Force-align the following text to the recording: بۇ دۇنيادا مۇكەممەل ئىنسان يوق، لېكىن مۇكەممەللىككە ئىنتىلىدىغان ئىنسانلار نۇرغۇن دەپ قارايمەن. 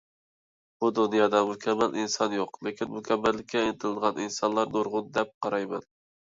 بۇ 0.83 0.87
دۇنيادا 0.99 1.41
مۇكەممەل 1.49 1.93
ئىنسان 2.03 2.33
يوق، 2.37 2.57
لېكىن 2.69 2.89
مۇكەممەللىككە 2.95 3.63
ئىنتىلىدىغان 3.67 4.19
ئىنسانلار 4.25 4.73
نۇرغۇن 4.79 5.13
دەپ 5.21 5.33
قارايمەن. 5.49 5.87